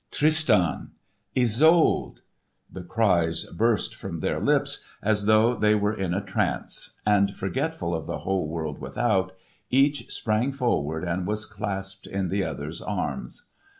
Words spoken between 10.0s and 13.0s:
sprang forward and was clasped in the other's